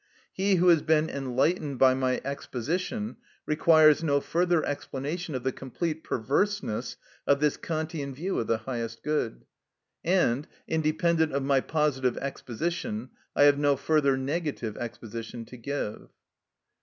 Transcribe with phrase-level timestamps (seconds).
[0.33, 6.03] He who has been enlightened by my exposition requires no further explanation of the complete
[6.03, 9.45] perverseness of this Kantian view of the highest good.
[10.03, 16.09] And, independent of my positive exposition, I have no further negative exposition to give.